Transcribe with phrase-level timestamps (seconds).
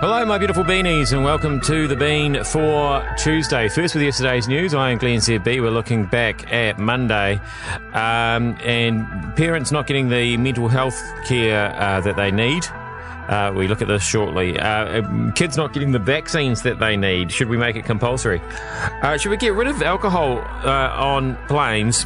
[0.00, 3.66] Hello, my beautiful beanies, and welcome to the Bean for Tuesday.
[3.66, 5.62] First, with yesterday's news, I am Glenn ZB.
[5.62, 7.40] We're looking back at Monday
[7.94, 9.06] um, and
[9.36, 12.66] parents not getting the mental health care uh, that they need.
[13.28, 14.60] Uh, we look at this shortly.
[14.60, 17.32] Uh, um, kids not getting the vaccines that they need.
[17.32, 18.42] Should we make it compulsory?
[19.02, 22.04] Uh, should we get rid of alcohol uh, on planes?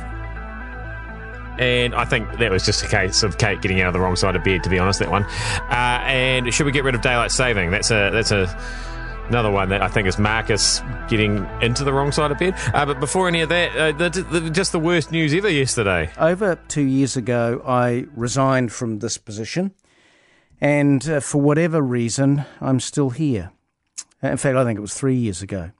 [1.61, 4.17] And I think that was just a case of Kate getting out of the wrong
[4.17, 4.99] side of bed, to be honest.
[4.99, 5.25] That one.
[5.25, 7.71] Uh, and should we get rid of daylight saving?
[7.71, 8.47] That's a that's a
[9.29, 12.55] another one that I think is Marcus getting into the wrong side of bed.
[12.73, 16.11] Uh, but before any of that, uh, the, the, just the worst news ever yesterday.
[16.19, 19.73] Over two years ago, I resigned from this position,
[20.63, 23.53] and uh, for whatever reason, I'm still here.
[24.23, 25.71] In fact, I think it was three years ago.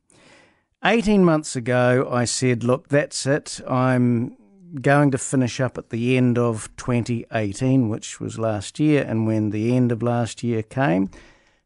[0.85, 3.61] 18 months ago, I said, Look, that's it.
[3.69, 4.37] I'm
[4.75, 9.05] going to finish up at the end of 2018, which was last year.
[9.07, 11.11] And when the end of last year came,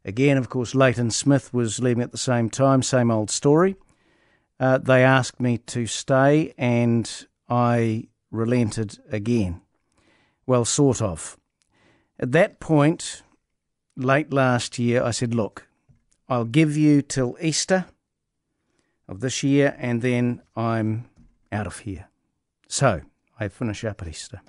[0.03, 3.75] again, of course, Leighton Smith was leaving at the same time, same old story.
[4.59, 9.61] Uh, they asked me to stay, and I relented again.
[10.45, 11.37] Well, sort of.
[12.19, 13.23] At that point,
[13.97, 15.67] late last year, I said, Look,
[16.29, 17.85] I'll give you till Easter
[19.07, 21.05] of this year, and then I'm
[21.51, 22.07] out of here.
[22.75, 23.03] So
[23.39, 24.41] I finish up at Easter.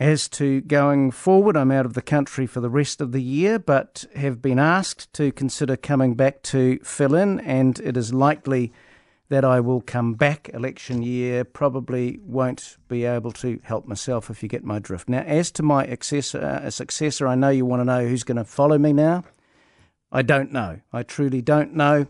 [0.00, 3.60] As to going forward, I'm out of the country for the rest of the year,
[3.60, 8.72] but have been asked to consider coming back to fill in, and it is likely
[9.28, 11.44] that I will come back election year.
[11.44, 15.08] Probably won't be able to help myself if you get my drift.
[15.08, 18.38] Now, as to my successor, uh, successor I know you want to know who's going
[18.38, 19.22] to follow me now.
[20.10, 20.80] I don't know.
[20.92, 22.08] I truly don't know,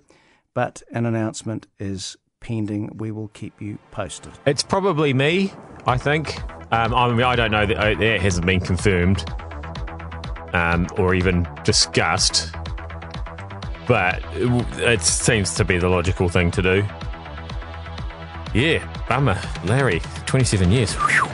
[0.54, 2.16] but an announcement is
[2.46, 2.96] pending.
[2.96, 4.32] We will keep you posted.
[4.46, 5.52] It's probably me,
[5.84, 6.40] I think.
[6.72, 9.24] Um, I mean, I don't know that uh, it hasn't been confirmed
[10.52, 12.52] um, or even discussed,
[13.88, 16.84] but it, it seems to be the logical thing to do.
[18.54, 19.38] Yeah, bummer.
[19.64, 20.94] Larry, 27 years.
[20.94, 21.28] Whew.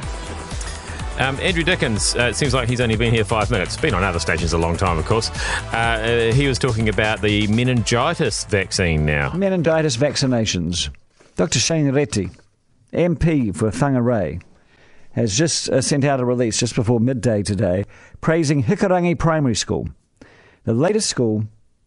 [1.19, 3.77] Um, Andrew Dickens, uh, it seems like he's only been here five minutes.
[3.77, 5.31] Been on other stations a long time, of course.
[5.73, 9.31] Uh, uh, he was talking about the meningitis vaccine now.
[9.35, 10.89] Meningitis vaccinations.
[11.35, 11.59] Dr.
[11.59, 12.31] Shane Reti,
[12.93, 14.43] MP for Whangarei,
[15.13, 17.85] has just uh, sent out a release just before midday today
[18.21, 19.89] praising Hikurangi Primary School,
[20.65, 21.45] the latest school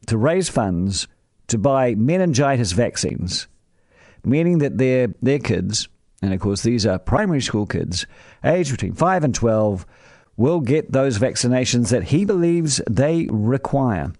[0.08, 1.08] to raise funds
[1.48, 3.48] to buy meningitis vaccines,
[4.24, 5.88] meaning that their, their kids,
[6.24, 8.08] and of course these are primary school kids,
[8.44, 9.86] aged between 5 and 12,
[10.38, 14.12] will get those vaccinations that he believes they require.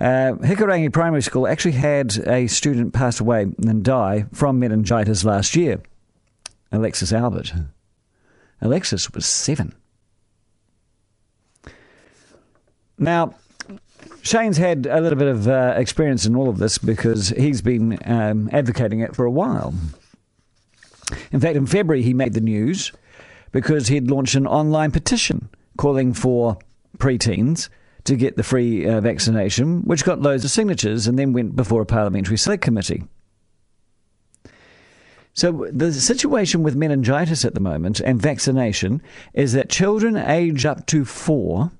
[0.00, 5.54] Uh, Hikurangi Primary School actually had a student pass away and die from meningitis last
[5.54, 5.82] year.
[6.72, 7.52] Alexis Albert.
[8.62, 9.74] Alexis was seven.
[12.98, 13.34] Now,
[14.22, 17.98] Shane's had a little bit of uh, experience in all of this because he's been
[18.06, 19.74] um, advocating it for a while.
[21.30, 22.92] In fact, in February, he made the news
[23.52, 26.58] because he'd launched an online petition calling for
[26.98, 27.68] preteens
[28.04, 31.82] to get the free uh, vaccination, which got loads of signatures and then went before
[31.82, 33.04] a parliamentary select committee.
[35.32, 39.00] So, the situation with meningitis at the moment and vaccination
[39.32, 41.70] is that children aged up to four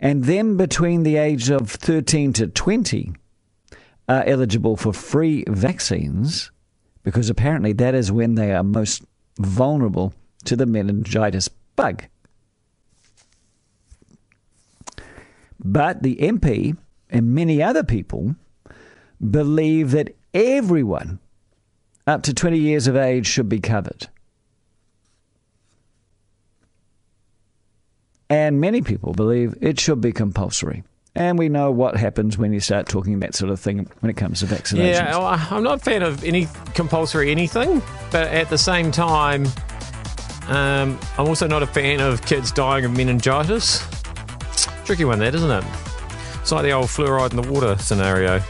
[0.00, 3.12] and then between the age of 13 to 20
[4.08, 6.50] are eligible for free vaccines
[7.02, 9.02] because apparently that is when they are most
[9.38, 10.12] vulnerable
[10.44, 12.04] to the meningitis bug.
[15.58, 16.76] But the MP
[17.10, 18.36] and many other people
[19.30, 21.18] believe that everyone
[22.06, 24.08] up to 20 years of age should be covered.
[28.30, 30.84] And many people believe it should be compulsory.
[31.14, 34.16] And we know what happens when you start talking that sort of thing when it
[34.16, 34.92] comes to vaccinations.
[34.92, 37.82] Yeah, I'm not a fan of any compulsory anything,
[38.12, 39.46] but at the same time,
[40.46, 43.84] um, I'm also not a fan of kids dying of meningitis.
[44.88, 45.64] Tricky one, that isn't it?
[46.40, 48.40] It's like the old fluoride in the water scenario.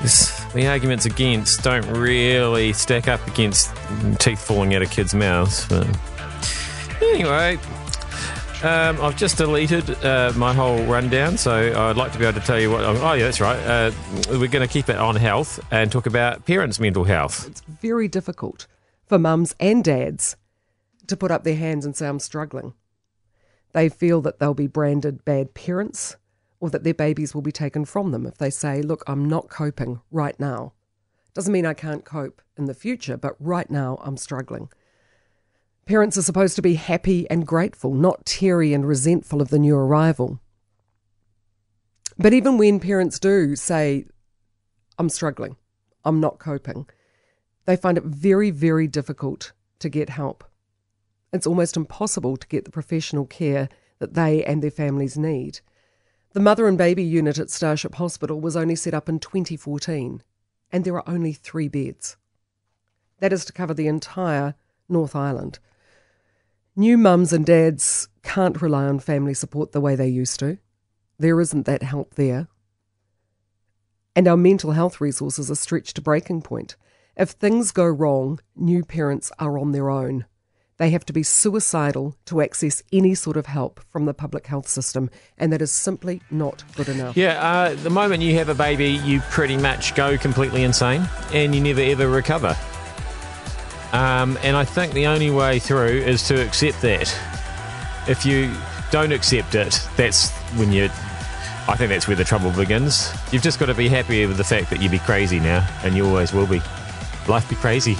[0.00, 3.76] This, the arguments against don't really stack up against
[4.18, 5.66] teeth falling out of kids' mouths.
[5.68, 5.86] But
[7.02, 7.58] anyway,
[8.62, 12.46] um, I've just deleted uh, my whole rundown, so I'd like to be able to
[12.46, 12.82] tell you what.
[12.82, 13.58] Oh, yeah, that's right.
[13.58, 13.90] Uh,
[14.30, 17.46] we're going to keep it on health and talk about parents' mental health.
[17.46, 18.66] It's very difficult
[19.04, 20.36] for mums and dads
[21.06, 22.72] to put up their hands and say, I'm struggling.
[23.72, 26.16] They feel that they'll be branded bad parents
[26.58, 29.48] or that their babies will be taken from them if they say, Look, I'm not
[29.48, 30.72] coping right now.
[31.34, 34.68] Doesn't mean I can't cope in the future, but right now I'm struggling.
[35.86, 39.76] Parents are supposed to be happy and grateful, not teary and resentful of the new
[39.76, 40.40] arrival.
[42.18, 44.04] But even when parents do say,
[44.98, 45.56] I'm struggling,
[46.04, 46.86] I'm not coping,
[47.64, 50.44] they find it very, very difficult to get help.
[51.32, 53.68] It's almost impossible to get the professional care
[53.98, 55.60] that they and their families need.
[56.32, 60.22] The mother and baby unit at Starship Hospital was only set up in 2014,
[60.72, 62.16] and there are only three beds.
[63.18, 64.54] That is to cover the entire
[64.88, 65.58] North Island.
[66.76, 70.58] New mums and dads can't rely on family support the way they used to.
[71.18, 72.48] There isn't that help there.
[74.16, 76.76] And our mental health resources are stretched to breaking point.
[77.16, 80.26] If things go wrong, new parents are on their own.
[80.80, 84.66] They have to be suicidal to access any sort of help from the public health
[84.66, 87.18] system, and that is simply not good enough.
[87.18, 91.54] Yeah, uh, the moment you have a baby, you pretty much go completely insane and
[91.54, 92.56] you never ever recover.
[93.92, 97.14] Um, and I think the only way through is to accept that.
[98.08, 98.50] If you
[98.90, 100.84] don't accept it, that's when you.
[101.68, 103.12] I think that's where the trouble begins.
[103.32, 105.94] You've just got to be happy with the fact that you be crazy now, and
[105.94, 106.62] you always will be.
[107.28, 107.98] Life be crazy.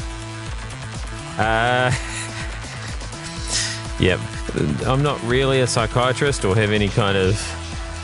[1.37, 1.93] Uh,
[4.00, 4.19] Yep.
[4.87, 7.37] I'm not really a psychiatrist or have any kind of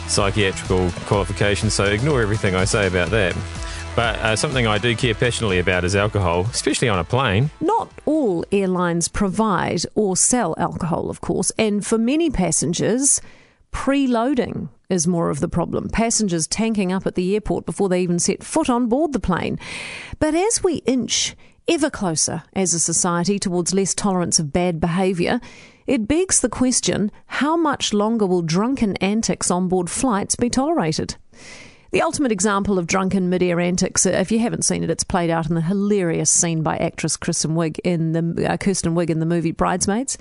[0.08, 3.34] psychiatrical qualification, so ignore everything I say about that.
[3.96, 7.50] But uh, something I do care passionately about is alcohol, especially on a plane.
[7.62, 13.22] Not all airlines provide or sell alcohol, of course, and for many passengers,
[13.72, 15.88] preloading is more of the problem.
[15.88, 19.58] Passengers tanking up at the airport before they even set foot on board the plane.
[20.18, 21.34] But as we inch
[21.68, 25.40] ever closer as a society towards less tolerance of bad behaviour,
[25.86, 31.16] it begs the question how much longer will drunken antics on board flights be tolerated?
[31.92, 35.30] The ultimate example of drunken mid-air antics, uh, if you haven't seen it, it's played
[35.30, 39.20] out in the hilarious scene by actress Kristen Wiig in the uh, Kirsten Wiig in
[39.20, 40.18] the movie Bridesmaids.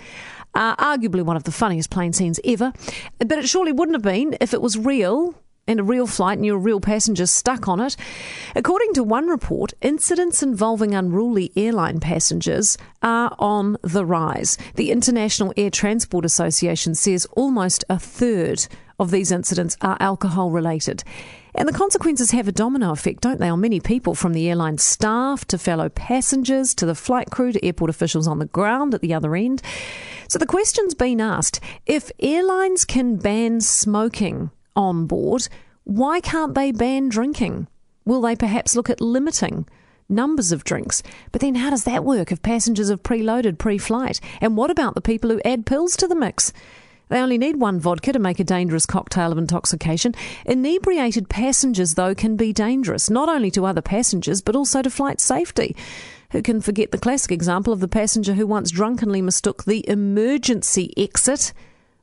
[0.53, 2.71] Uh, arguably one of the funniest plane scenes ever,
[3.17, 5.35] but it surely wouldn't have been if it was real
[5.67, 7.95] and a real flight and you're a real passenger stuck on it.
[8.55, 14.57] According to one report, incidents involving unruly airline passengers are on the rise.
[14.75, 18.67] The International Air Transport Association says almost a third
[18.99, 21.03] of these incidents are alcohol related.
[21.53, 24.77] And the consequences have a domino effect, don't they, on many people, from the airline
[24.77, 29.01] staff to fellow passengers to the flight crew to airport officials on the ground at
[29.01, 29.61] the other end.
[30.27, 35.47] So the question's been asked if airlines can ban smoking on board,
[35.83, 37.67] why can't they ban drinking?
[38.05, 39.67] Will they perhaps look at limiting
[40.09, 41.01] numbers of drinks?
[41.31, 44.19] But then how does that work if passengers have preloaded pre flight?
[44.41, 46.53] And what about the people who add pills to the mix?
[47.09, 50.15] They only need one vodka to make a dangerous cocktail of intoxication.
[50.45, 55.21] Inebriated passengers, though, can be dangerous, not only to other passengers, but also to flight
[55.21, 55.75] safety.
[56.31, 60.93] Who can forget the classic example of the passenger who once drunkenly mistook the emergency
[60.97, 61.53] exit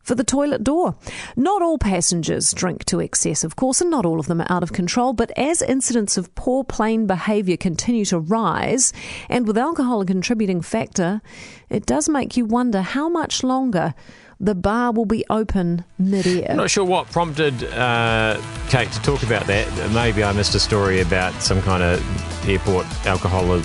[0.03, 0.95] for the toilet door.
[1.37, 4.63] Not all passengers drink to excess, of course, and not all of them are out
[4.63, 8.93] of control, but as incidents of poor plane behaviour continue to rise,
[9.29, 11.23] and with alcohol a contributing factor,
[11.71, 13.95] it does make you wonder how much longer
[14.41, 16.57] the bar will be open mid-air.
[16.57, 19.93] Not sure what prompted uh, Kate to talk about that.
[19.93, 23.63] Maybe I missed a story about some kind of airport alcohol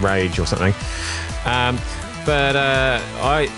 [0.00, 0.72] rage or something.
[1.44, 1.76] Um,
[2.24, 3.50] but uh, I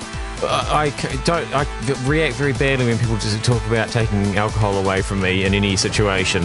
[0.44, 0.90] I
[1.25, 1.47] don't.
[1.55, 1.64] I
[2.07, 5.76] react very badly when people just talk about taking alcohol away from me in any
[5.76, 6.43] situation.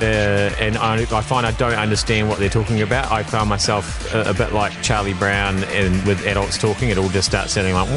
[0.00, 3.12] Uh, and I, I, find I don't understand what they're talking about.
[3.12, 7.08] I found myself a, a, bit like Charlie Brown, and with adults talking, it all
[7.08, 7.88] just starts sounding like.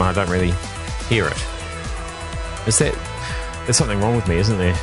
[0.00, 0.52] I don't really
[1.08, 1.44] hear it.
[2.66, 2.98] Is that?
[3.64, 4.74] There's something wrong with me, isn't there?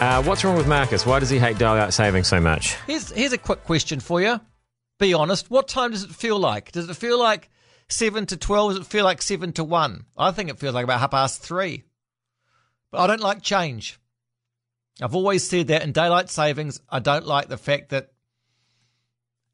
[0.00, 1.04] Uh, what's wrong with Marcus?
[1.04, 2.76] Why does he hate daylight saving so much?
[2.86, 4.40] Here's here's a quick question for you.
[4.98, 5.50] Be honest.
[5.50, 6.72] What time does it feel like?
[6.72, 7.50] Does it feel like
[7.88, 8.72] seven to twelve?
[8.72, 10.06] Does it feel like seven to one?
[10.16, 11.84] I think it feels like about half past three.
[12.90, 13.98] But I don't like change.
[15.02, 18.12] I've always said that in daylight savings, I don't like the fact that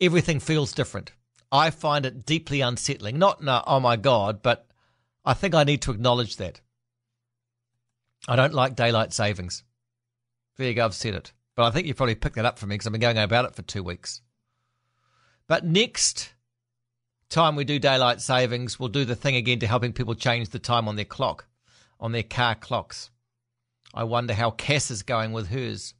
[0.01, 1.13] everything feels different.
[1.51, 3.19] I find it deeply unsettling.
[3.19, 4.67] Not no, oh my God, but
[5.25, 6.61] I think I need to acknowledge that.
[8.29, 9.65] I don't like daylight savings.
[10.57, 11.33] There you go, I've said it.
[11.55, 13.45] But I think you probably picked that up from me because I've been going about
[13.45, 14.21] it for two weeks.
[15.49, 16.32] But next
[17.33, 20.59] time we do daylight savings, we'll do the thing again to helping people change the
[20.59, 21.47] time on their clock,
[21.99, 23.11] on their car clocks.
[23.95, 25.95] I wonder how Cass is going with hers.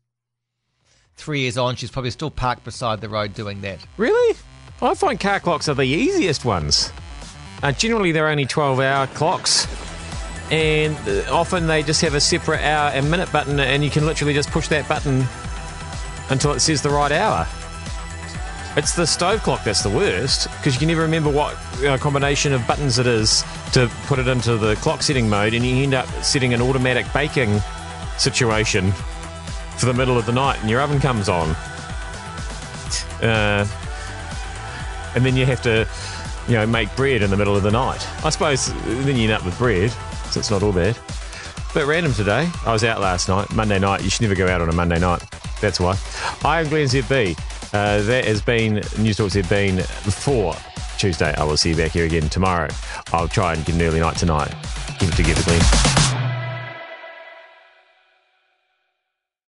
[1.15, 3.85] Three years on, she's probably still parked beside the road doing that.
[3.97, 4.37] Really?
[4.81, 6.93] I find car clocks are the easiest ones.
[7.63, 9.67] Uh, generally, they're only 12 hour clocks.
[10.51, 14.05] And uh, often they just have a separate hour and minute button, and you can
[14.05, 15.25] literally just push that button
[16.29, 17.47] until it says the right hour.
[18.75, 22.55] It's the stove clock that's the worst because you can never remember what uh, combination
[22.55, 25.93] of buttons it is to put it into the clock setting mode, and you end
[25.93, 27.61] up setting an automatic baking
[28.17, 28.91] situation
[29.77, 31.51] for the middle of the night, and your oven comes on.
[33.23, 33.67] Uh,
[35.15, 35.87] and then you have to,
[36.49, 38.07] you know, make bread in the middle of the night.
[38.25, 39.91] I suppose then you end up with bread,
[40.31, 40.99] so it's not all bad.
[41.75, 42.49] Bit random today.
[42.65, 44.03] I was out last night, Monday night.
[44.03, 45.23] You should never go out on a Monday night.
[45.61, 45.99] That's why.
[46.43, 47.39] I am Glenn ZB.
[47.73, 50.55] Uh, that has been News Talks have been for
[50.99, 51.35] Tuesday.
[51.37, 52.69] I will see you back here again tomorrow.
[53.13, 54.55] I'll try and get an early night tonight.
[54.99, 55.92] Give it together, Glenn.